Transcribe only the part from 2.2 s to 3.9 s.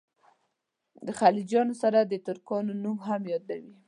ترکانو نوم هم یادوي.